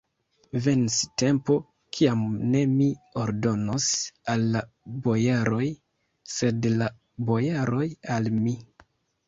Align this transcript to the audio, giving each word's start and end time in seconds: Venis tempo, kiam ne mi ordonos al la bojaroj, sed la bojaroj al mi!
Venis 0.67 0.93
tempo, 1.21 1.57
kiam 1.97 2.23
ne 2.55 2.61
mi 2.71 2.87
ordonos 3.25 3.91
al 4.35 4.47
la 4.57 4.65
bojaroj, 5.05 5.63
sed 6.39 6.69
la 6.83 6.91
bojaroj 7.31 7.89
al 8.19 8.35
mi! 8.43 8.59